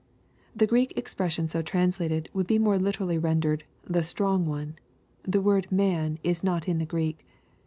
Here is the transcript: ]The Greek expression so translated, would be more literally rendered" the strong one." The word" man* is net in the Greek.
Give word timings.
]The 0.55 0.65
Greek 0.65 0.97
expression 0.97 1.47
so 1.47 1.61
translated, 1.61 2.27
would 2.33 2.47
be 2.47 2.57
more 2.57 2.79
literally 2.79 3.19
rendered" 3.19 3.65
the 3.83 4.01
strong 4.01 4.47
one." 4.47 4.77
The 5.21 5.41
word" 5.41 5.71
man* 5.81 6.17
is 6.23 6.43
net 6.43 6.67
in 6.67 6.79
the 6.79 6.87
Greek. 6.87 7.23